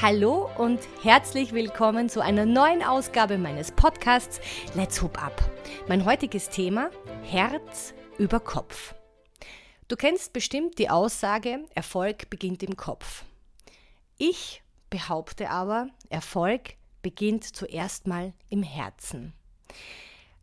[0.00, 4.40] Hallo und herzlich willkommen zu einer neuen Ausgabe meines Podcasts
[4.74, 5.42] Let's Hoop Up.
[5.86, 6.90] Mein heutiges Thema
[7.22, 8.94] Herz über Kopf.
[9.88, 13.24] Du kennst bestimmt die Aussage, Erfolg beginnt im Kopf.
[14.18, 19.34] Ich behaupte aber, Erfolg beginnt zuerst mal im Herzen.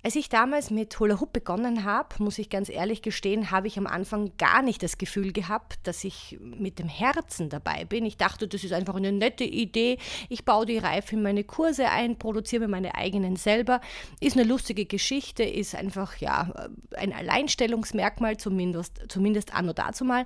[0.02, 3.78] Als ich damals mit Hula Hoop begonnen habe, muss ich ganz ehrlich gestehen, habe ich
[3.78, 8.06] am Anfang gar nicht das Gefühl gehabt, dass ich mit dem Herzen dabei bin.
[8.06, 9.98] Ich dachte, das ist einfach eine nette Idee.
[10.30, 13.82] Ich baue die Reife in meine Kurse ein, produziere mir meine eigenen selber.
[14.22, 20.26] Ist eine lustige Geschichte, ist einfach ja ein Alleinstellungsmerkmal, zumindest, zumindest an und dazu mal.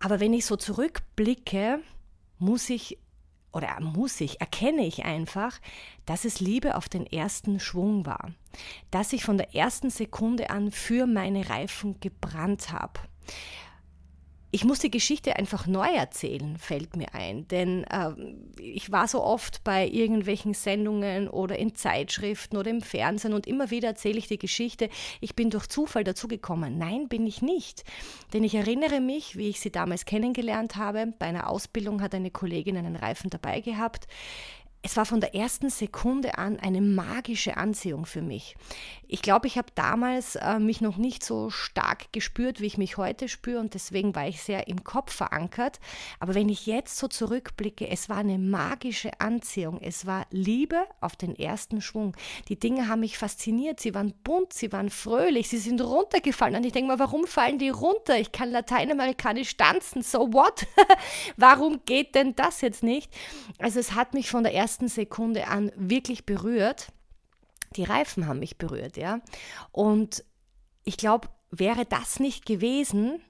[0.00, 1.80] Aber wenn ich so zurückblicke,
[2.38, 2.98] muss ich
[3.54, 5.60] oder muss ich, erkenne ich einfach,
[6.06, 8.32] dass es Liebe auf den ersten Schwung war,
[8.90, 13.00] dass ich von der ersten Sekunde an für meine Reifen gebrannt habe
[14.54, 17.48] ich muss die Geschichte einfach neu erzählen, fällt mir ein.
[17.48, 18.12] Denn äh,
[18.60, 23.72] ich war so oft bei irgendwelchen Sendungen oder in Zeitschriften oder im Fernsehen und immer
[23.72, 26.78] wieder erzähle ich die Geschichte, ich bin durch Zufall dazugekommen.
[26.78, 27.82] Nein, bin ich nicht.
[28.32, 31.12] Denn ich erinnere mich, wie ich sie damals kennengelernt habe.
[31.18, 34.06] Bei einer Ausbildung hat eine Kollegin einen Reifen dabei gehabt
[34.86, 38.54] es war von der ersten Sekunde an eine magische Anziehung für mich.
[39.14, 42.96] Ich glaube, ich habe damals äh, mich noch nicht so stark gespürt, wie ich mich
[42.96, 45.78] heute spüre und deswegen war ich sehr im Kopf verankert.
[46.18, 49.80] Aber wenn ich jetzt so zurückblicke, es war eine magische Anziehung.
[49.80, 52.16] Es war Liebe auf den ersten Schwung.
[52.48, 53.78] Die Dinge haben mich fasziniert.
[53.78, 56.56] Sie waren bunt, sie waren fröhlich, sie sind runtergefallen.
[56.56, 58.18] Und ich denke mal, warum fallen die runter?
[58.18, 60.02] Ich kann lateinamerikanisch tanzen.
[60.02, 60.66] So what?
[61.36, 63.12] warum geht denn das jetzt nicht?
[63.60, 66.88] Also es hat mich von der ersten ersten Sekunde an wirklich berührt.
[67.76, 69.20] Die Reifen haben mich berührt, ja.
[69.72, 70.24] Und
[70.84, 73.20] ich glaube, wäre das nicht gewesen,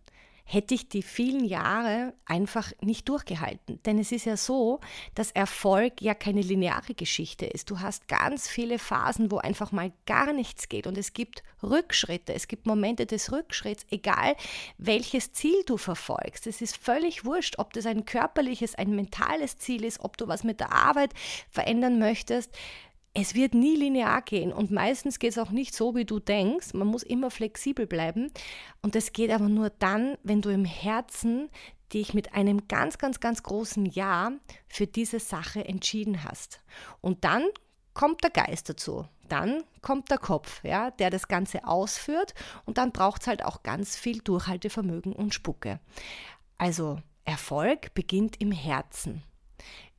[0.47, 3.83] hätte ich die vielen Jahre einfach nicht durchgehalten.
[3.85, 4.81] Denn es ist ja so,
[5.15, 7.71] dass Erfolg ja keine lineare Geschichte ist.
[7.71, 12.35] Du hast ganz viele Phasen, wo einfach mal gar nichts geht und es gibt Rückschritte,
[12.35, 14.37] es gibt Momente des Rückschritts, egal
[14.77, 16.47] welches Ziel du verfolgst.
[16.47, 20.45] Es ist völlig wurscht, ob das ein körperliches, ein mentales Ziel ist, ob du was
[20.45, 21.15] mit der Arbeit
[21.51, 22.51] verändern möchtest
[23.17, 26.75] es wird nie linear gehen und meistens geht es auch nicht so, wie du denkst.
[26.75, 28.33] Man muss immer flexibel bleiben
[28.83, 31.49] und es geht aber nur dann, wenn du im Herzen
[31.93, 34.33] dich mit einem ganz, ganz, ganz großen Ja
[34.67, 36.61] für diese Sache entschieden hast.
[37.01, 37.45] Und dann
[37.95, 39.07] kommt der Geist dazu.
[39.29, 42.35] Dann kommt der Kopf, ja, der das Ganze ausführt
[42.67, 45.79] und dann braucht es halt auch ganz viel Durchhaltevermögen und Spucke.
[46.59, 49.23] Also Erfolg beginnt im Herzen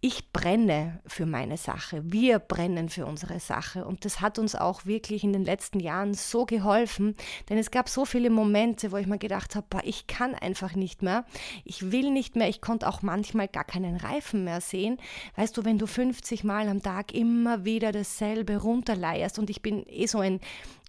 [0.06, 3.86] ich brenne für meine Sache, wir brennen für unsere Sache.
[3.86, 7.16] Und das hat uns auch wirklich in den letzten Jahren so geholfen,
[7.50, 11.02] denn es gab so viele Momente, wo ich mir gedacht habe, ich kann einfach nicht
[11.02, 11.26] mehr,
[11.64, 15.00] ich will nicht mehr, ich konnte auch manchmal gar keinen Reifen mehr sehen.
[15.38, 19.88] Weißt du, wenn du 50 Mal am Tag immer wieder dasselbe runterleierst und ich bin
[19.88, 20.40] eh so ein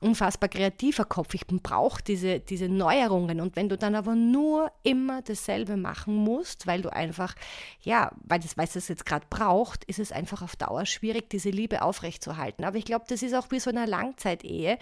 [0.01, 1.35] unfassbar kreativer Kopf.
[1.35, 3.41] Ich brauche diese, diese Neuerungen.
[3.41, 7.35] Und wenn du dann aber nur immer dasselbe machen musst, weil du einfach,
[7.83, 11.51] ja, weil das, weil es jetzt gerade braucht, ist es einfach auf Dauer schwierig, diese
[11.51, 12.65] Liebe aufrechtzuerhalten.
[12.65, 14.79] Aber ich glaube, das ist auch wie so eine Langzeitehe.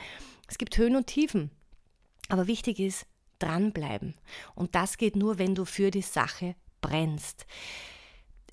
[0.48, 1.50] Es gibt Höhen und Tiefen.
[2.28, 3.06] Aber wichtig ist,
[3.38, 4.14] dranbleiben.
[4.54, 7.46] Und das geht nur, wenn du für die Sache brennst.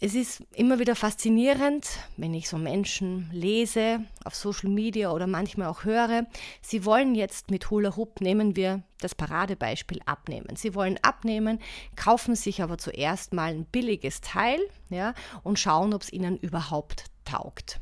[0.03, 5.67] Es ist immer wieder faszinierend, wenn ich so Menschen lese auf Social Media oder manchmal
[5.67, 6.25] auch höre.
[6.59, 10.55] Sie wollen jetzt mit Hula Hoop, nehmen wir das Paradebeispiel, abnehmen.
[10.55, 11.59] Sie wollen abnehmen,
[11.95, 14.59] kaufen sich aber zuerst mal ein billiges Teil
[14.89, 15.13] ja,
[15.43, 17.79] und schauen, ob es ihnen überhaupt taugt.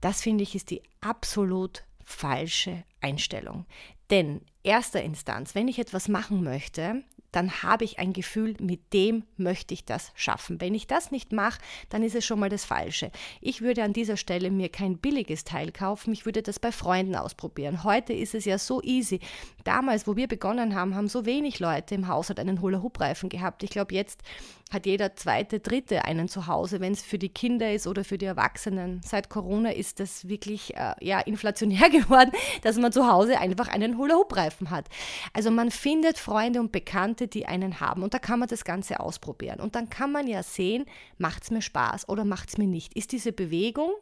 [0.00, 3.66] Das finde ich ist die absolut falsche Einstellung.
[4.10, 9.24] Denn erster Instanz, wenn ich etwas machen möchte, dann habe ich ein Gefühl, mit dem
[9.36, 10.60] möchte ich das schaffen.
[10.60, 13.10] Wenn ich das nicht mache, dann ist es schon mal das Falsche.
[13.40, 17.16] Ich würde an dieser Stelle mir kein billiges Teil kaufen, ich würde das bei Freunden
[17.16, 17.84] ausprobieren.
[17.84, 19.20] Heute ist es ja so easy.
[19.64, 23.62] Damals, wo wir begonnen haben, haben so wenig Leute im Haushalt einen Hula-Hoop-Reifen gehabt.
[23.62, 24.22] Ich glaube, jetzt
[24.70, 28.18] hat jeder zweite, dritte einen zu Hause, wenn es für die Kinder ist oder für
[28.18, 29.00] die Erwachsenen.
[29.04, 32.30] Seit Corona ist das wirklich äh, ja, inflationär geworden,
[32.62, 34.88] dass man zu Hause einfach einen Hula-Hoop-Reifen hat.
[35.32, 39.00] Also man findet Freunde und Bekannte, die einen haben und da kann man das Ganze
[39.00, 39.60] ausprobieren.
[39.60, 40.86] Und dann kann man ja sehen,
[41.18, 42.94] macht es mir Spaß oder macht es mir nicht.
[42.96, 43.92] Ist diese Bewegung,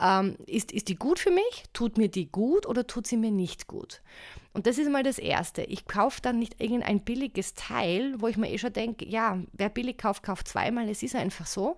[0.00, 1.64] ähm, ist, ist die gut für mich?
[1.72, 4.00] Tut mir die gut oder tut sie mir nicht gut?
[4.52, 5.62] Und das ist mal das Erste.
[5.62, 9.68] Ich kaufe dann nicht irgendein billiges Teil, wo ich mir eh schon denke, ja, wer
[9.68, 10.88] billig kauft, kauft zweimal.
[10.88, 11.76] Es ist einfach so.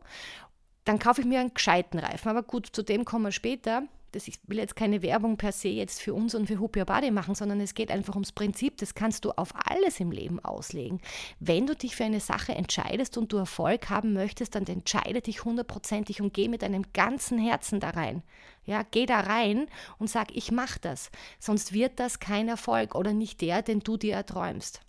[0.85, 2.29] Dann kaufe ich mir einen gescheiten Reifen.
[2.29, 3.85] Aber gut, zu dem kommen wir später.
[4.13, 7.11] Das, ich will jetzt keine Werbung per se jetzt für uns und für Your Body
[7.11, 11.01] machen, sondern es geht einfach ums Prinzip, das kannst du auf alles im Leben auslegen.
[11.41, 15.45] Wenn du dich für eine Sache entscheidest und du Erfolg haben möchtest, dann entscheide dich
[15.45, 18.23] hundertprozentig und geh mit deinem ganzen Herzen da rein.
[18.65, 19.67] Ja, geh da rein
[19.99, 21.11] und sag, ich mache das.
[21.39, 24.81] Sonst wird das kein Erfolg oder nicht der, den du dir erträumst.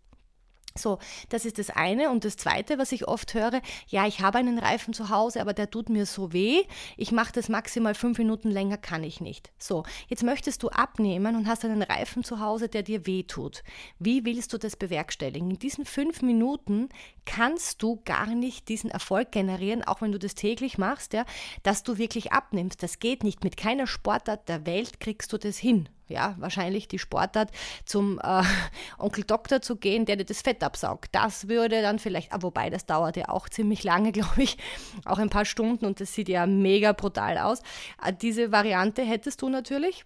[0.75, 0.97] So,
[1.29, 2.09] das ist das eine.
[2.09, 5.53] Und das zweite, was ich oft höre, ja, ich habe einen Reifen zu Hause, aber
[5.53, 6.63] der tut mir so weh.
[6.97, 9.51] Ich mache das maximal fünf Minuten länger, kann ich nicht.
[9.59, 13.63] So, jetzt möchtest du abnehmen und hast einen Reifen zu Hause, der dir weh tut.
[13.99, 15.51] Wie willst du das bewerkstelligen?
[15.51, 16.89] In diesen fünf Minuten
[17.25, 21.25] kannst du gar nicht diesen Erfolg generieren, auch wenn du das täglich machst, ja,
[21.61, 22.81] dass du wirklich abnimmst.
[22.81, 23.43] Das geht nicht.
[23.43, 27.51] Mit keiner Sportart der Welt kriegst du das hin ja, wahrscheinlich die Sportart,
[27.85, 28.43] zum äh,
[28.97, 31.09] Onkel Doktor zu gehen, der dir das Fett absaugt.
[31.11, 34.57] Das würde dann vielleicht, ah, wobei das dauert ja auch ziemlich lange, glaube ich,
[35.05, 37.61] auch ein paar Stunden und das sieht ja mega brutal aus.
[38.03, 40.05] Äh, diese Variante hättest du natürlich.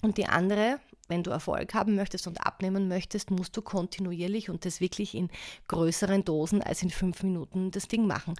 [0.00, 0.78] Und die andere,
[1.08, 5.28] wenn du Erfolg haben möchtest und abnehmen möchtest, musst du kontinuierlich und das wirklich in
[5.66, 8.34] größeren Dosen als in fünf Minuten das Ding machen.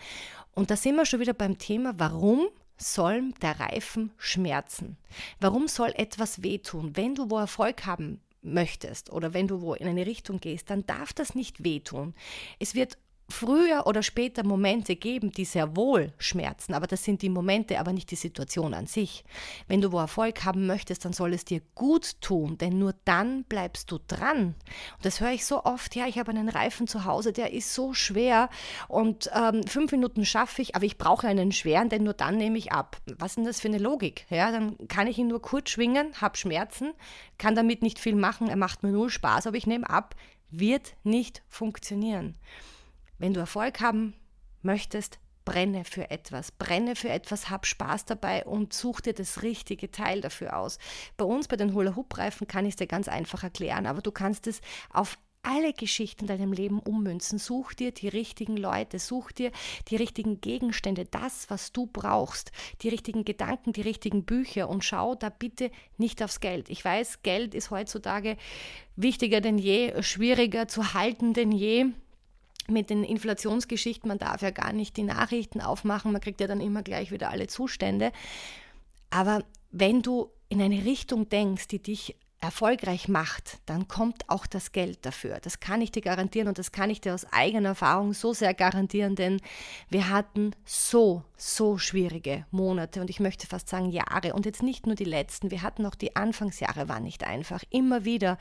[0.54, 4.96] Und da sind wir schon wieder beim Thema, warum soll der Reifen schmerzen?
[5.40, 6.96] Warum soll etwas wehtun?
[6.96, 10.86] Wenn du wo Erfolg haben möchtest oder wenn du wo in eine Richtung gehst, dann
[10.86, 12.14] darf das nicht wehtun.
[12.58, 12.96] Es wird
[13.30, 17.92] früher oder später Momente geben, die sehr wohl schmerzen, aber das sind die Momente, aber
[17.92, 19.22] nicht die Situation an sich.
[19.66, 23.44] Wenn du wo Erfolg haben möchtest, dann soll es dir gut tun, denn nur dann
[23.44, 24.54] bleibst du dran.
[24.96, 27.74] Und das höre ich so oft, ja, ich habe einen Reifen zu Hause, der ist
[27.74, 28.48] so schwer
[28.88, 32.56] und ähm, fünf Minuten schaffe ich, aber ich brauche einen schweren, denn nur dann nehme
[32.56, 32.96] ich ab.
[33.18, 34.24] Was ist denn das für eine Logik?
[34.30, 36.92] Ja, dann kann ich ihn nur kurz schwingen, habe Schmerzen,
[37.36, 40.14] kann damit nicht viel machen, er macht mir null Spaß, aber ich nehme ab,
[40.50, 42.34] wird nicht funktionieren.
[43.18, 44.14] Wenn du Erfolg haben
[44.62, 49.90] möchtest, brenne für etwas, brenne für etwas, hab Spaß dabei und such dir das richtige
[49.90, 50.78] Teil dafür aus.
[51.16, 54.46] Bei uns bei den Hula-Hoop-Reifen kann ich es dir ganz einfach erklären, aber du kannst
[54.46, 54.60] es
[54.90, 57.38] auf alle Geschichten in deinem Leben ummünzen.
[57.38, 59.50] Such dir die richtigen Leute, such dir
[59.88, 65.14] die richtigen Gegenstände, das, was du brauchst, die richtigen Gedanken, die richtigen Bücher und schau
[65.14, 66.68] da bitte nicht aufs Geld.
[66.68, 68.36] Ich weiß, Geld ist heutzutage
[68.96, 71.86] wichtiger denn je, schwieriger zu halten denn je
[72.70, 76.60] mit den Inflationsgeschichten, man darf ja gar nicht die Nachrichten aufmachen, man kriegt ja dann
[76.60, 78.12] immer gleich wieder alle Zustände.
[79.10, 84.70] Aber wenn du in eine Richtung denkst, die dich erfolgreich macht, dann kommt auch das
[84.70, 85.40] Geld dafür.
[85.42, 88.54] Das kann ich dir garantieren und das kann ich dir aus eigener Erfahrung so sehr
[88.54, 89.40] garantieren, denn
[89.88, 94.86] wir hatten so, so schwierige Monate und ich möchte fast sagen Jahre und jetzt nicht
[94.86, 97.64] nur die letzten, wir hatten auch die Anfangsjahre, waren nicht einfach.
[97.70, 98.38] Immer wieder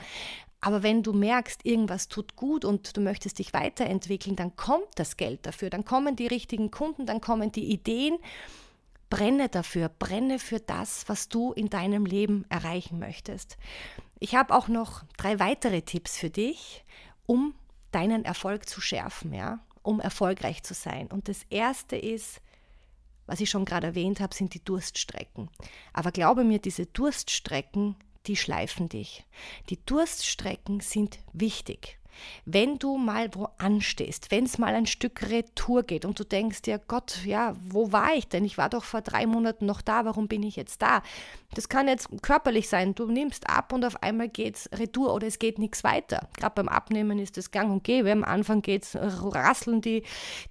[0.60, 5.16] aber wenn du merkst, irgendwas tut gut und du möchtest dich weiterentwickeln, dann kommt das
[5.16, 8.18] Geld dafür, dann kommen die richtigen Kunden, dann kommen die Ideen.
[9.08, 13.56] Brenne dafür, brenne für das, was du in deinem Leben erreichen möchtest.
[14.18, 16.84] Ich habe auch noch drei weitere Tipps für dich,
[17.24, 17.54] um
[17.90, 21.06] deinen Erfolg zu schärfen, ja, um erfolgreich zu sein.
[21.06, 22.42] Und das erste ist,
[23.26, 25.48] was ich schon gerade erwähnt habe, sind die Durststrecken.
[25.92, 27.96] Aber glaube mir, diese Durststrecken
[28.28, 29.24] die schleifen dich.
[29.70, 31.98] Die Durststrecken sind wichtig.
[32.44, 36.62] Wenn du mal wo anstehst, wenn es mal ein Stück Retour geht und du denkst
[36.62, 38.44] dir, Gott, ja, wo war ich denn?
[38.44, 41.02] Ich war doch vor drei Monaten noch da, warum bin ich jetzt da?
[41.54, 45.26] Das kann jetzt körperlich sein, du nimmst ab und auf einmal geht es Retour oder
[45.26, 46.28] es geht nichts weiter.
[46.36, 48.12] Gerade beim Abnehmen ist das gang und gäbe.
[48.12, 50.02] Am Anfang geht's, rasseln die,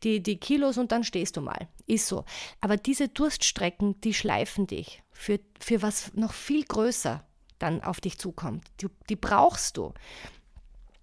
[0.03, 1.67] die, die Kilos und dann stehst du mal.
[1.85, 2.25] Ist so.
[2.61, 7.26] Aber diese Durststrecken, die schleifen dich für, für was noch viel größer
[7.59, 8.65] dann auf dich zukommt.
[8.81, 9.93] Die, die brauchst du.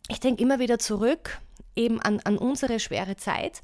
[0.09, 1.41] Ich denke immer wieder zurück
[1.77, 3.63] eben an, an unsere schwere Zeit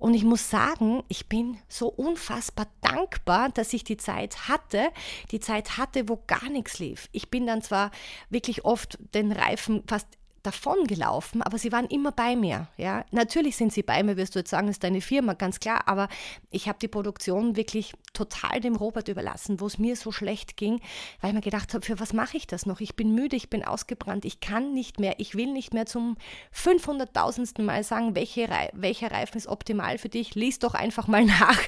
[0.00, 4.88] und ich muss sagen, ich bin so unfassbar dankbar, dass ich die Zeit hatte,
[5.30, 7.10] die Zeit hatte, wo gar nichts lief.
[7.12, 7.90] Ich bin dann zwar
[8.30, 10.08] wirklich oft den Reifen fast
[10.42, 12.68] davon gelaufen, aber sie waren immer bei mir.
[12.76, 15.82] Ja, natürlich sind sie bei mir, wirst du jetzt sagen, ist deine Firma, ganz klar,
[15.86, 16.08] aber
[16.50, 20.80] ich habe die Produktion wirklich total dem Robert überlassen, wo es mir so schlecht ging,
[21.20, 22.80] weil ich mir gedacht habe, für was mache ich das noch?
[22.80, 26.16] Ich bin müde, ich bin ausgebrannt, ich kann nicht mehr, ich will nicht mehr zum
[26.54, 27.62] 500.000.
[27.62, 30.34] Mal sagen, welche Re welcher Reifen ist optimal für dich.
[30.34, 31.58] Lies doch einfach mal nach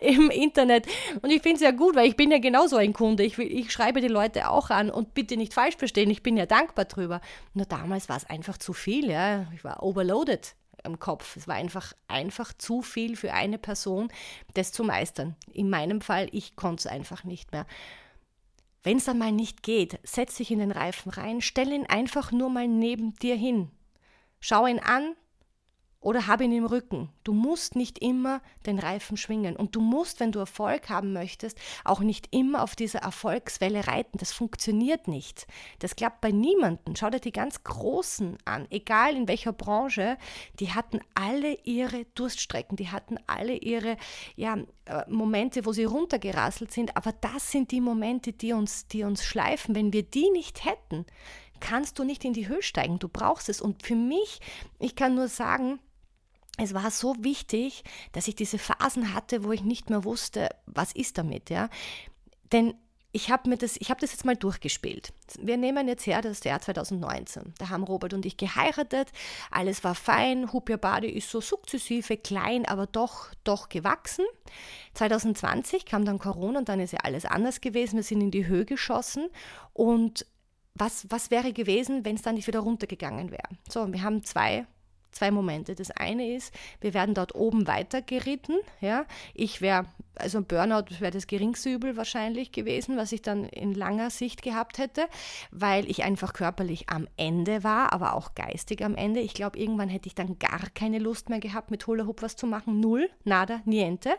[0.00, 0.86] im Internet.
[1.22, 3.22] Und ich finde es ja gut, weil ich bin ja genauso ein Kunde.
[3.22, 6.46] Ich, ich schreibe die Leute auch an und bitte nicht falsch verstehen, ich bin ja
[6.46, 7.20] dankbar drüber.
[7.54, 9.46] Nur damals war es einfach zu viel, ja.
[9.54, 10.54] Ich war overloaded
[10.84, 11.36] am Kopf.
[11.36, 14.10] Es war einfach, einfach zu viel für eine Person,
[14.54, 15.36] das zu meistern.
[15.52, 17.66] In meinem Fall, ich konnte es einfach nicht mehr.
[18.82, 22.32] Wenn es dann mal nicht geht, setz dich in den Reifen rein, stell ihn einfach
[22.32, 23.70] nur mal neben dir hin.
[24.40, 25.14] Schau ihn an
[26.00, 27.10] oder hab ihn im Rücken.
[27.24, 31.58] Du musst nicht immer den Reifen schwingen und du musst, wenn du Erfolg haben möchtest,
[31.84, 34.16] auch nicht immer auf dieser Erfolgswelle reiten.
[34.18, 35.46] Das funktioniert nicht.
[35.78, 36.96] Das klappt bei niemandem.
[36.96, 40.16] Schau dir die ganz Großen an, egal in welcher Branche,
[40.58, 43.98] die hatten alle ihre Durststrecken, die hatten alle ihre
[44.36, 49.04] ja, äh, Momente, wo sie runtergerasselt sind, aber das sind die Momente, die uns, die
[49.04, 49.74] uns schleifen.
[49.74, 51.04] Wenn wir die nicht hätten,
[51.60, 52.98] kannst du nicht in die Höhe steigen.
[52.98, 53.60] Du brauchst es.
[53.60, 54.40] Und für mich,
[54.78, 55.78] ich kann nur sagen,
[56.56, 60.92] es war so wichtig, dass ich diese Phasen hatte, wo ich nicht mehr wusste, was
[60.92, 61.68] ist damit, ja.
[62.52, 62.74] Denn
[63.12, 65.12] ich habe mir das, ich habe das jetzt mal durchgespielt.
[65.40, 67.54] Wir nehmen jetzt her das Jahr 2019.
[67.58, 69.10] Da haben Robert und ich geheiratet,
[69.50, 74.24] alles war fein, Hupia Badi ist so sukzessive klein, aber doch, doch gewachsen.
[74.94, 77.96] 2020 kam dann Corona und dann ist ja alles anders gewesen.
[77.96, 79.28] Wir sind in die Höhe geschossen
[79.72, 80.26] und
[80.74, 83.48] was, was wäre gewesen, wenn es dann nicht wieder runtergegangen wäre?
[83.68, 84.66] So, wir haben zwei
[85.12, 85.74] zwei Momente.
[85.74, 88.58] Das eine ist, wir werden dort oben weitergeritten.
[88.80, 89.06] Ja?
[89.34, 94.10] Ich wäre, also Burnout wäre das geringste Übel wahrscheinlich gewesen, was ich dann in langer
[94.10, 95.06] Sicht gehabt hätte,
[95.50, 99.20] weil ich einfach körperlich am Ende war, aber auch geistig am Ende.
[99.20, 102.36] Ich glaube, irgendwann hätte ich dann gar keine Lust mehr gehabt, mit Hula Hoop was
[102.36, 102.80] zu machen.
[102.80, 104.10] Null, nada, niente.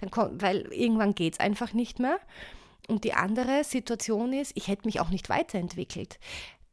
[0.00, 2.18] Dann kommt, weil irgendwann geht es einfach nicht mehr.
[2.88, 6.20] Und die andere Situation ist, ich hätte mich auch nicht weiterentwickelt.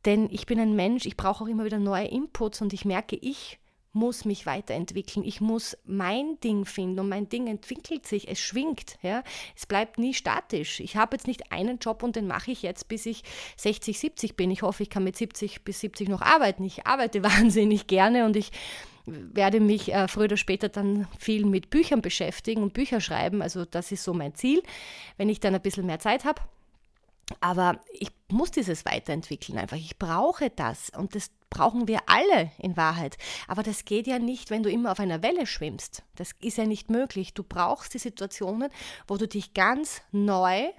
[0.05, 3.15] Denn ich bin ein Mensch, ich brauche auch immer wieder neue Inputs und ich merke,
[3.15, 3.59] ich
[3.93, 5.23] muss mich weiterentwickeln.
[5.25, 8.97] Ich muss mein Ding finden und mein Ding entwickelt sich, es schwingt.
[9.01, 9.23] Ja?
[9.55, 10.79] Es bleibt nie statisch.
[10.79, 13.23] Ich habe jetzt nicht einen Job und den mache ich jetzt, bis ich
[13.57, 14.51] 60, 70 bin.
[14.51, 16.63] Ich hoffe, ich kann mit 70 bis 70 noch arbeiten.
[16.63, 18.51] Ich arbeite wahnsinnig gerne und ich
[19.05, 23.41] werde mich äh, früher oder später dann viel mit Büchern beschäftigen und Bücher schreiben.
[23.41, 24.63] Also das ist so mein Ziel,
[25.17, 26.41] wenn ich dann ein bisschen mehr Zeit habe.
[27.39, 29.77] Aber ich muss dieses weiterentwickeln einfach.
[29.77, 33.17] Ich brauche das und das brauchen wir alle in Wahrheit.
[33.47, 36.03] Aber das geht ja nicht, wenn du immer auf einer Welle schwimmst.
[36.15, 37.33] Das ist ja nicht möglich.
[37.33, 38.69] Du brauchst die Situationen,
[39.07, 40.69] wo du dich ganz neu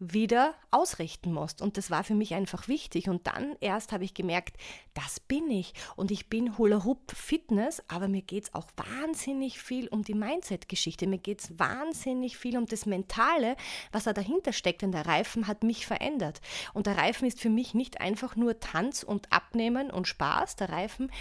[0.00, 1.60] wieder ausrichten musst.
[1.60, 3.08] Und das war für mich einfach wichtig.
[3.08, 4.56] Und dann erst habe ich gemerkt,
[4.94, 5.74] das bin ich.
[5.94, 10.14] Und ich bin Hula Hoop Fitness, aber mir geht es auch wahnsinnig viel um die
[10.14, 11.06] Mindset-Geschichte.
[11.06, 13.56] Mir geht es wahnsinnig viel um das Mentale,
[13.92, 14.82] was da dahinter steckt.
[14.82, 16.40] Denn der Reifen hat mich verändert.
[16.72, 20.56] Und der Reifen ist für mich nicht einfach nur Tanz und Abnehmen und Spaß.
[20.56, 21.12] Der Reifen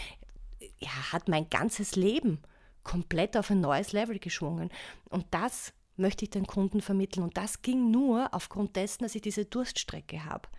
[0.80, 2.42] ja, hat mein ganzes Leben
[2.84, 4.70] komplett auf ein neues Level geschwungen.
[5.10, 7.24] Und das möchte ich den Kunden vermitteln.
[7.24, 10.50] Und das ging nur aufgrund dessen, dass ich diese Durststrecke habe.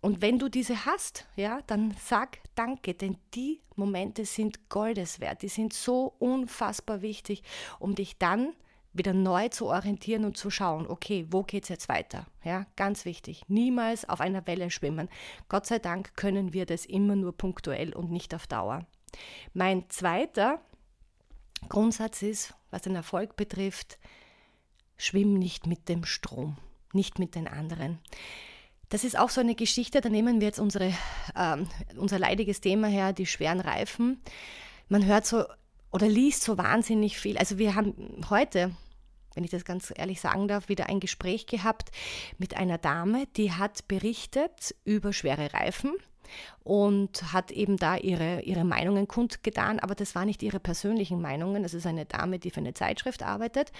[0.00, 5.42] Und wenn du diese hast, ja, dann sag Danke, denn die Momente sind Goldes wert.
[5.42, 7.42] Die sind so unfassbar wichtig,
[7.78, 8.52] um dich dann
[8.92, 12.26] wieder neu zu orientieren und zu schauen, okay, wo geht es jetzt weiter?
[12.44, 13.42] Ja, ganz wichtig.
[13.48, 15.08] Niemals auf einer Welle schwimmen.
[15.48, 18.86] Gott sei Dank können wir das immer nur punktuell und nicht auf Dauer.
[19.52, 20.60] Mein zweiter
[21.68, 23.98] Grundsatz ist, was den Erfolg betrifft,
[24.98, 26.58] schwimm nicht mit dem Strom,
[26.92, 27.98] nicht mit den anderen.
[28.90, 30.92] Das ist auch so eine Geschichte, da nehmen wir jetzt unsere,
[31.34, 31.56] äh,
[31.96, 34.20] unser leidiges Thema her, die schweren Reifen.
[34.88, 35.44] Man hört so
[35.90, 37.38] oder liest so wahnsinnig viel.
[37.38, 37.94] Also wir haben
[38.28, 38.74] heute,
[39.34, 41.90] wenn ich das ganz ehrlich sagen darf, wieder ein Gespräch gehabt
[42.38, 45.92] mit einer Dame, die hat berichtet über schwere Reifen
[46.68, 51.62] und hat eben da ihre, ihre Meinungen kundgetan, aber das waren nicht ihre persönlichen Meinungen.
[51.62, 53.72] Das ist eine Dame, die für eine Zeitschrift arbeitet.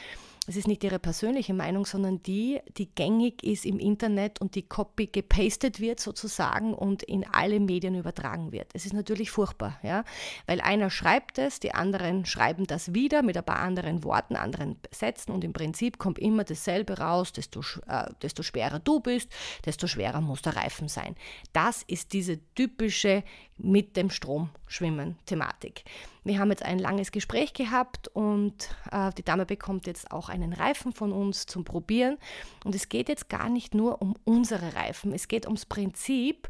[0.46, 4.62] Es ist nicht ihre persönliche Meinung, sondern die, die gängig ist im Internet und die
[4.62, 8.70] Copy gepastet wird sozusagen und in alle Medien übertragen wird.
[8.72, 10.04] Es ist natürlich furchtbar, ja,
[10.46, 14.76] weil einer schreibt es, die anderen schreiben das wieder mit ein paar anderen Worten, anderen
[14.90, 19.30] Sätzen und im Prinzip kommt immer dasselbe raus, desto, äh, desto schwerer du bist,
[19.66, 21.14] desto schwerer muss der Reifen sein.
[21.52, 22.38] Das ist diese
[22.78, 23.24] typische
[23.56, 25.82] mit dem Strom schwimmen Thematik.
[26.22, 30.52] Wir haben jetzt ein langes Gespräch gehabt und äh, die Dame bekommt jetzt auch einen
[30.52, 32.18] Reifen von uns zum Probieren.
[32.64, 36.48] Und es geht jetzt gar nicht nur um unsere Reifen, es geht ums Prinzip,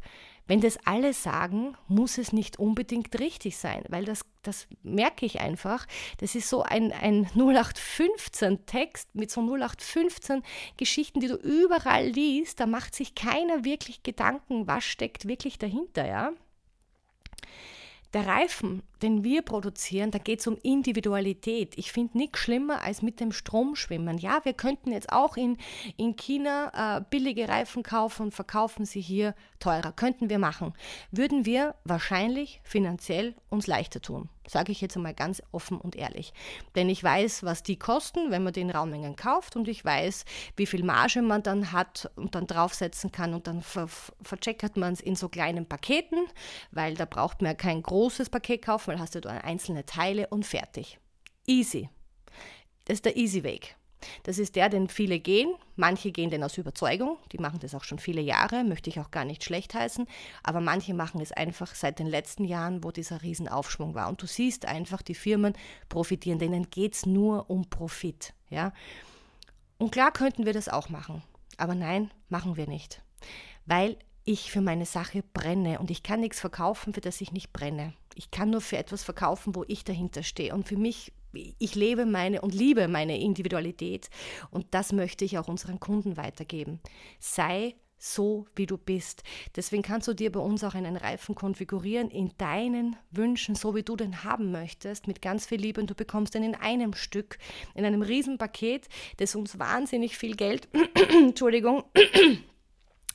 [0.49, 5.41] wenn das alle sagen, muss es nicht unbedingt richtig sein, weil das, das merke ich
[5.41, 5.87] einfach.
[6.19, 10.43] Das ist so ein, ein 0815-Text mit so 0815
[10.79, 12.59] Geschichten, die du überall liest.
[12.59, 16.33] Da macht sich keiner wirklich Gedanken, was steckt wirklich dahinter, ja.
[18.15, 21.77] Der Reifen, den wir produzieren, da geht es um Individualität.
[21.77, 24.19] Ich finde nichts schlimmer als mit dem Strom schwimmen.
[24.19, 25.57] Ja, wir könnten jetzt auch in,
[25.97, 29.93] in China äh, billige Reifen kaufen und verkaufen sie hier teurer.
[29.93, 30.73] Könnten wir machen.
[31.11, 34.29] Würden wir wahrscheinlich finanziell uns leichter tun.
[34.47, 36.33] Sage ich jetzt einmal ganz offen und ehrlich.
[36.75, 40.25] Denn ich weiß, was die kosten, wenn man den Raummengen kauft und ich weiß,
[40.57, 43.89] wie viel Marge man dann hat und dann draufsetzen kann und dann ver
[44.23, 46.27] vercheckert man es in so kleinen Paketen,
[46.71, 50.29] weil da braucht man ja kein großes Paket kaufen weil hast du da einzelne Teile
[50.29, 50.99] und fertig.
[51.47, 51.89] Easy.
[52.85, 53.77] Das ist der easy Weg.
[54.23, 55.55] Das ist der, den viele gehen.
[55.77, 59.11] Manche gehen den aus Überzeugung, die machen das auch schon viele Jahre, möchte ich auch
[59.11, 60.07] gar nicht schlecht heißen.
[60.43, 64.09] Aber manche machen es einfach seit den letzten Jahren, wo dieser Riesenaufschwung war.
[64.09, 65.55] Und du siehst einfach, die Firmen
[65.89, 68.35] profitieren, denen geht es nur um Profit.
[68.51, 68.73] Ja?
[69.79, 71.23] Und klar könnten wir das auch machen.
[71.57, 73.03] Aber nein, machen wir nicht.
[73.67, 77.53] Weil ich für meine Sache brenne und ich kann nichts verkaufen, für das ich nicht
[77.53, 77.95] brenne.
[78.19, 80.53] Ich kann nur für etwas verkaufen, wo ich dahinter stehe.
[80.53, 84.11] Und für mich, ich lebe meine und liebe meine Individualität
[84.51, 86.81] und das möchte ich auch unseren Kunden weitergeben.
[87.21, 89.23] Sei so, wie du bist.
[89.55, 93.83] Deswegen kannst du dir bei uns auch einen Reifen konfigurieren in deinen Wünschen, so wie
[93.83, 95.81] du den haben möchtest, mit ganz viel Liebe.
[95.81, 97.39] Und du bekommst den in einem Stück,
[97.75, 100.69] in einem Riesenpaket, das uns wahnsinnig viel Geld,
[101.13, 101.85] Entschuldigung,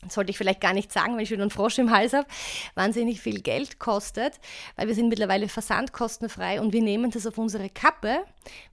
[0.10, 2.28] sollte ich vielleicht gar nicht sagen, wenn ich schon einen Frosch im Hals habe,
[2.76, 4.40] wahnsinnig viel Geld kostet,
[4.76, 8.24] weil wir sind mittlerweile versandkostenfrei und wir nehmen das auf unsere Kappe,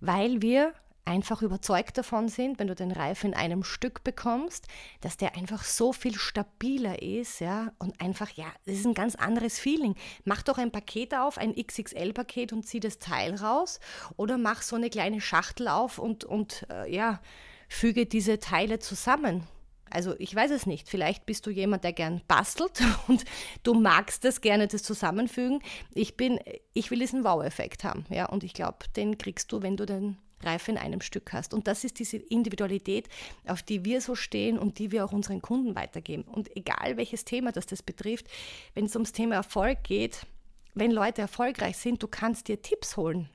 [0.00, 0.72] weil wir
[1.04, 4.66] einfach überzeugt davon sind, wenn du den Reifen in einem Stück bekommst,
[5.00, 9.16] dass der einfach so viel stabiler ist, ja, und einfach, ja, das ist ein ganz
[9.16, 9.96] anderes Feeling.
[10.24, 13.80] Mach doch ein Paket auf, ein XXL-Paket und zieh das Teil raus
[14.16, 17.20] oder mach so eine kleine Schachtel auf und, und äh, ja,
[17.68, 19.46] füge diese Teile zusammen.
[19.90, 20.88] Also ich weiß es nicht.
[20.88, 23.24] Vielleicht bist du jemand, der gern bastelt und
[23.62, 25.60] du magst es gerne, das zusammenfügen.
[25.94, 26.40] Ich bin,
[26.72, 30.16] ich will diesen Wow-Effekt haben, ja, und ich glaube, den kriegst du, wenn du den
[30.42, 31.52] Reife in einem Stück hast.
[31.54, 33.08] Und das ist diese Individualität,
[33.46, 36.22] auf die wir so stehen und die wir auch unseren Kunden weitergeben.
[36.24, 38.26] Und egal welches Thema das das betrifft,
[38.74, 40.26] wenn es ums Thema Erfolg geht,
[40.74, 43.28] wenn Leute erfolgreich sind, du kannst dir Tipps holen,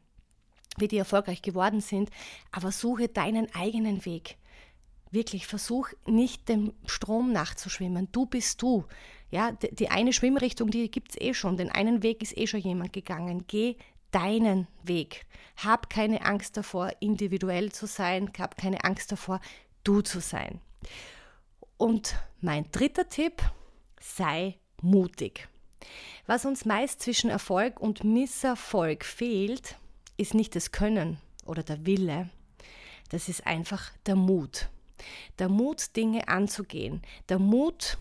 [0.77, 2.09] wie die erfolgreich geworden sind,
[2.51, 4.38] aber suche deinen eigenen Weg
[5.15, 8.10] wirklich versuch nicht dem Strom nachzuschwimmen.
[8.12, 8.86] Du bist du.
[9.31, 11.57] Ja, die eine Schwimmrichtung, die gibt es eh schon.
[11.57, 13.45] Den einen Weg ist eh schon jemand gegangen.
[13.48, 13.77] Geh
[14.12, 15.25] deinen Weg.
[15.57, 18.31] Hab keine Angst davor, individuell zu sein.
[18.38, 19.41] Hab keine Angst davor,
[19.84, 20.62] du zu sein.
[21.77, 23.41] Und mein dritter Tipp,
[24.00, 25.48] sei mutig.
[26.27, 29.75] Was uns meist zwischen Erfolg und Misserfolg fehlt,
[30.17, 32.29] ist nicht das Können oder der Wille,
[33.10, 34.69] das ist einfach der Mut.
[35.39, 37.01] Der Mut, Dinge anzugehen.
[37.29, 37.98] Der Mut,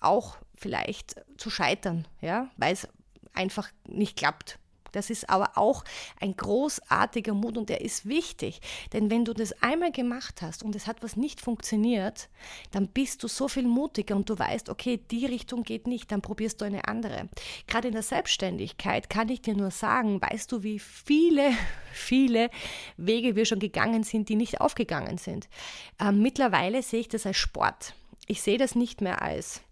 [0.00, 2.88] auch vielleicht zu scheitern, ja, weil es
[3.32, 4.58] einfach nicht klappt.
[4.92, 5.84] Das ist aber auch
[6.20, 8.60] ein großartiger Mut und der ist wichtig.
[8.92, 12.28] Denn wenn du das einmal gemacht hast und es hat was nicht funktioniert,
[12.70, 16.22] dann bist du so viel mutiger und du weißt, okay, die Richtung geht nicht, dann
[16.22, 17.28] probierst du eine andere.
[17.66, 21.52] Gerade in der Selbstständigkeit kann ich dir nur sagen, weißt du, wie viele,
[21.92, 22.50] viele
[22.96, 25.48] Wege wir schon gegangen sind, die nicht aufgegangen sind.
[26.00, 27.94] Ähm, mittlerweile sehe ich das als Sport.
[28.26, 29.62] Ich sehe das nicht mehr als,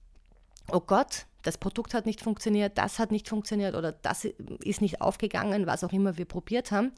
[0.73, 5.01] oh Gott, das Produkt hat nicht funktioniert, das hat nicht funktioniert oder das ist nicht
[5.01, 6.93] aufgegangen, was auch immer wir probiert haben.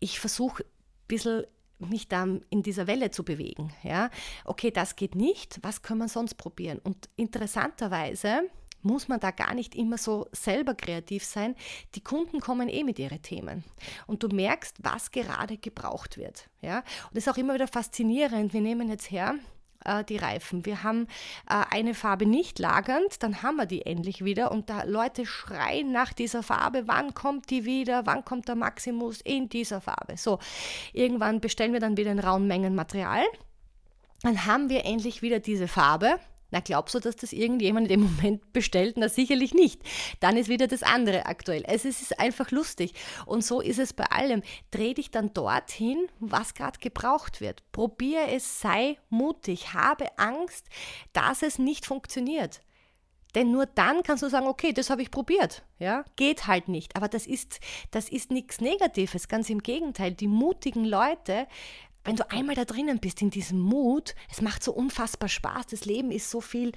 [0.00, 1.44] Ich versuche ein bisschen
[1.78, 3.72] mich da in dieser Welle zu bewegen.
[3.82, 4.10] Ja?
[4.44, 6.78] Okay, das geht nicht, was können wir sonst probieren?
[6.78, 8.48] Und interessanterweise
[8.82, 11.56] muss man da gar nicht immer so selber kreativ sein.
[11.94, 13.64] Die Kunden kommen eh mit ihren Themen.
[14.06, 16.48] Und du merkst, was gerade gebraucht wird.
[16.62, 16.78] Ja?
[16.78, 18.52] Und das ist auch immer wieder faszinierend.
[18.52, 19.34] Wir nehmen jetzt her,
[19.86, 20.66] äh, die Reifen.
[20.66, 21.06] Wir haben
[21.48, 25.92] äh, eine Farbe nicht lagernd, dann haben wir die endlich wieder und da Leute schreien
[25.92, 30.16] nach dieser Farbe, wann kommt die wieder, wann kommt der Maximus in dieser Farbe.
[30.16, 30.38] So,
[30.92, 33.24] irgendwann bestellen wir dann wieder in rauen Mengen Material.
[34.22, 36.18] Dann haben wir endlich wieder diese Farbe
[36.50, 38.96] na, glaubst du, dass das irgendjemand in dem Moment bestellt?
[38.96, 39.82] Na, sicherlich nicht.
[40.20, 41.64] Dann ist wieder das andere aktuell.
[41.66, 42.94] Es ist einfach lustig.
[43.26, 44.42] Und so ist es bei allem.
[44.70, 47.62] Dreh dich dann dorthin, was gerade gebraucht wird.
[47.72, 50.66] Probier es, sei mutig, habe Angst,
[51.12, 52.60] dass es nicht funktioniert.
[53.36, 55.62] Denn nur dann kannst du sagen, okay, das habe ich probiert.
[55.78, 56.96] Ja, geht halt nicht.
[56.96, 59.28] Aber das ist, das ist nichts Negatives.
[59.28, 60.12] Ganz im Gegenteil.
[60.12, 61.46] Die mutigen Leute
[62.06, 65.66] wenn du einmal da drinnen bist in diesem Mut, es macht so unfassbar Spaß.
[65.66, 66.72] Das Leben ist so viel,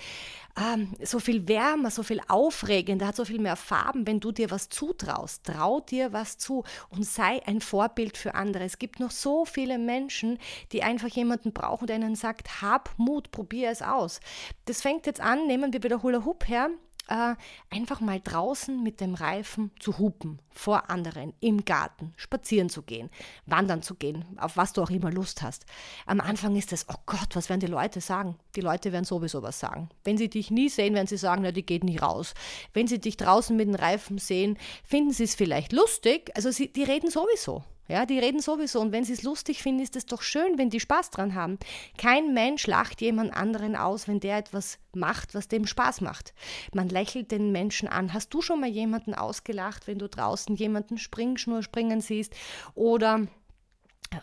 [0.57, 4.49] ähm, so viel wärmer, so viel aufregender, hat so viel mehr Farben, wenn du dir
[4.49, 5.43] was zutraust.
[5.43, 8.63] Trau dir was zu und sei ein Vorbild für andere.
[8.63, 10.39] Es gibt noch so viele Menschen,
[10.71, 14.19] die einfach jemanden brauchen, der ihnen sagt, hab Mut, probier es aus.
[14.65, 16.71] Das fängt jetzt an, nehmen wir wieder Hula Hoop her
[17.09, 17.35] äh,
[17.69, 23.09] einfach mal draußen mit dem Reifen zu hupen, vor anderen, im Garten, spazieren zu gehen,
[23.45, 25.65] wandern zu gehen, auf was du auch immer Lust hast.
[26.05, 28.37] Am Anfang ist es, oh Gott, was werden die Leute sagen?
[28.55, 29.89] Die Leute werden sowieso was sagen.
[30.03, 32.33] Wenn sie dich nie sehen, werden sie sagen, na, die geht nicht raus.
[32.73, 36.31] Wenn sie dich draußen mit dem Reifen sehen, finden sie es vielleicht lustig.
[36.35, 37.63] Also sie, die reden sowieso.
[37.89, 38.79] Ja, die reden sowieso.
[38.79, 41.57] Und wenn sie es lustig finden, ist es doch schön, wenn die Spaß dran haben.
[41.97, 46.35] Kein Mensch lacht jemand anderen aus, wenn der etwas macht, was dem Spaß macht.
[46.71, 48.13] Man lächelt den Menschen an.
[48.13, 52.35] Hast du schon mal jemanden ausgelacht, wenn du draußen jemanden Springschnur springen siehst
[52.75, 53.25] oder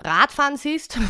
[0.05, 0.99] Radfahren siehst?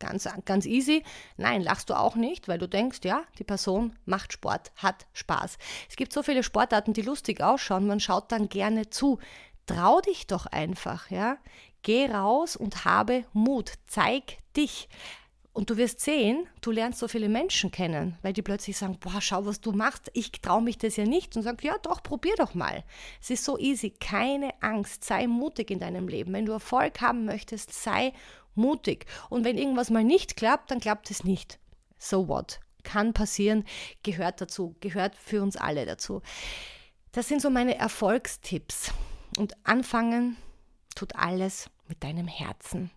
[0.00, 1.02] Ganz, ganz easy.
[1.38, 5.56] Nein, lachst du auch nicht, weil du denkst, ja, die Person macht Sport, hat Spaß.
[5.88, 9.18] Es gibt so viele Sportarten, die lustig ausschauen, man schaut dann gerne zu.
[9.66, 11.38] Trau dich doch einfach, ja.
[11.84, 13.74] Geh raus und habe Mut.
[13.86, 14.88] Zeig dich.
[15.52, 19.20] Und du wirst sehen, du lernst so viele Menschen kennen, weil die plötzlich sagen, boah,
[19.20, 21.36] schau, was du machst, ich traue mich das ja nicht.
[21.36, 22.82] Und sag, ja doch, probier doch mal.
[23.20, 26.32] Es ist so easy, keine Angst, sei mutig in deinem Leben.
[26.32, 28.14] Wenn du Erfolg haben möchtest, sei
[28.54, 29.06] mutig.
[29.28, 31.60] Und wenn irgendwas mal nicht klappt, dann klappt es nicht.
[31.98, 32.60] So what?
[32.82, 33.64] Kann passieren,
[34.02, 36.22] gehört dazu, gehört für uns alle dazu.
[37.12, 38.90] Das sind so meine Erfolgstipps.
[39.36, 40.36] Und anfangen
[40.96, 42.90] tut alles mit deinem Herzen.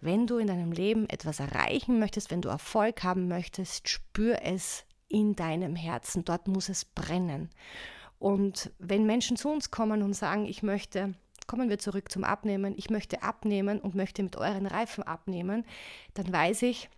[0.00, 4.84] Wenn du in deinem Leben etwas erreichen möchtest, wenn du Erfolg haben möchtest, spür es
[5.08, 6.24] in deinem Herzen.
[6.24, 7.50] Dort muss es brennen.
[8.18, 11.14] Und wenn Menschen zu uns kommen und sagen, ich möchte
[11.46, 15.64] kommen wir zurück zum Abnehmen, ich möchte abnehmen und möchte mit euren Reifen abnehmen,
[16.14, 16.88] dann weiß ich,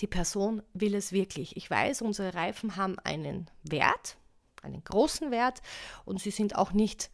[0.00, 1.56] die Person will es wirklich.
[1.56, 4.16] Ich weiß, unsere Reifen haben einen Wert,
[4.62, 5.62] einen großen Wert
[6.04, 7.10] und sie sind auch nicht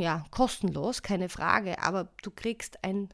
[0.00, 3.08] ja, kostenlos, keine Frage, aber du kriegst ein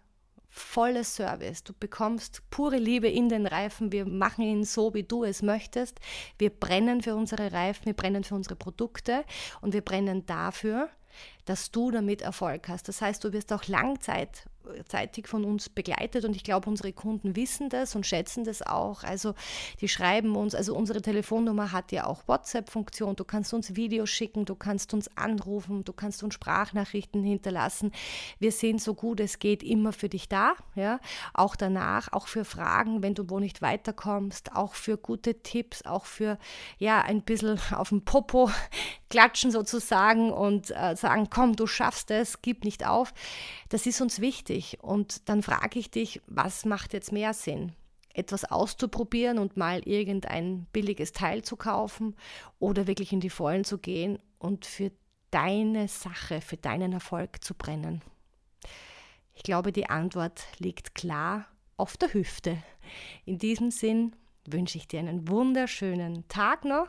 [0.57, 1.63] volles Service.
[1.65, 3.93] Du bekommst pure Liebe in den Reifen.
[3.93, 6.01] Wir machen ihn so, wie du es möchtest.
[6.39, 9.25] Wir brennen für unsere Reifen, wir brennen für unsere Produkte
[9.61, 10.89] und wir brennen dafür,
[11.45, 12.89] dass du damit Erfolg hast.
[12.89, 14.47] Das heißt, du wirst auch langzeit
[14.89, 19.05] zeitig von uns begleitet und ich glaube, unsere Kunden wissen das und schätzen das auch.
[19.05, 19.35] Also
[19.81, 23.17] die schreiben uns, also unsere Telefonnummer hat ja auch WhatsApp-Funktion.
[23.17, 27.93] Du kannst uns Videos schicken, du kannst uns anrufen, du kannst uns Sprachnachrichten hinterlassen.
[28.39, 31.01] Wir sind so gut es geht immer für dich da, ja,
[31.35, 36.05] auch danach, auch für Fragen, wenn du wo nicht weiterkommst, auch für gute Tipps, auch
[36.07, 36.39] für
[36.79, 38.51] ja ein bisschen auf dem Popo
[39.11, 43.15] klatschen sozusagen und äh, sagen, komm, du schaffst es, gib nicht auf.
[43.69, 44.79] Das ist uns wichtig.
[44.83, 47.73] Und dann frage ich dich, was macht jetzt mehr Sinn?
[48.15, 52.17] Etwas auszuprobieren und mal irgendein billiges Teil zu kaufen
[52.59, 54.91] oder wirklich in die Vollen zu gehen und für
[55.31, 58.03] deine Sache, für deinen Erfolg zu brennen?
[59.35, 62.57] Ich glaube, die Antwort liegt klar auf der Hüfte.
[63.27, 66.89] In diesem Sinn wünsche ich dir einen wunderschönen Tag noch.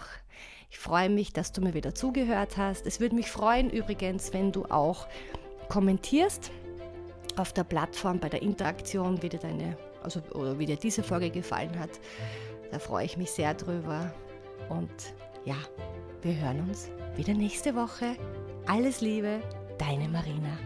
[0.70, 2.86] Ich freue mich, dass du mir wieder zugehört hast.
[2.86, 5.08] Es würde mich freuen übrigens, wenn du auch
[5.68, 6.52] kommentierst
[7.38, 11.30] auf der Plattform bei der Interaktion, wie dir deine, also oder wie dir diese Folge
[11.30, 11.92] gefallen hat.
[12.72, 14.14] Da freue ich mich sehr drüber.
[14.70, 14.92] Und
[15.46, 15.56] ja,
[16.22, 18.16] wir hören uns wieder nächste Woche.
[18.66, 19.40] Alles Liebe,
[19.78, 20.58] deine Marina.